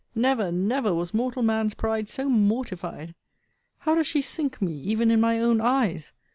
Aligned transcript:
Never, 0.15 0.51
never, 0.51 0.95
was 0.95 1.13
mortal 1.13 1.43
man's 1.43 1.75
pride 1.75 2.09
so 2.09 2.27
mortified! 2.27 3.13
How 3.81 3.93
does 3.93 4.07
she 4.07 4.23
sink 4.23 4.59
me, 4.59 4.73
even 4.73 5.11
in 5.11 5.21
my 5.21 5.37
own 5.39 5.61
eyes! 5.61 6.11